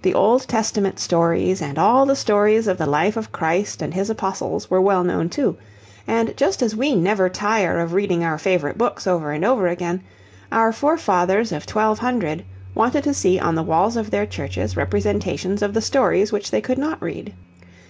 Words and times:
The 0.00 0.14
Old 0.14 0.48
Testament 0.48 0.98
stories 0.98 1.60
and 1.60 1.78
all 1.78 2.06
the 2.06 2.16
stories 2.16 2.66
of 2.66 2.78
the 2.78 2.86
life 2.86 3.18
of 3.18 3.30
Christ 3.30 3.82
and 3.82 3.92
His 3.92 4.08
Apostles 4.08 4.70
were 4.70 4.80
well 4.80 5.04
known 5.04 5.28
too, 5.28 5.58
and 6.06 6.34
just 6.34 6.62
as 6.62 6.74
we 6.74 6.96
never 6.96 7.28
tire 7.28 7.78
of 7.78 7.92
reading 7.92 8.24
our 8.24 8.38
favourite 8.38 8.78
books 8.78 9.06
over 9.06 9.32
and 9.32 9.44
over 9.44 9.66
again, 9.68 10.00
our 10.50 10.72
forefathers 10.72 11.52
of 11.52 11.68
1200 11.68 12.42
wanted 12.74 13.04
to 13.04 13.12
see 13.12 13.38
on 13.38 13.54
the 13.54 13.62
walls 13.62 13.98
of 13.98 14.10
their 14.10 14.24
churches 14.24 14.78
representations 14.78 15.60
of 15.60 15.74
the 15.74 15.82
stories 15.82 16.32
which 16.32 16.50
they 16.50 16.62
could 16.62 16.78
not 16.78 17.02
read. 17.02 17.34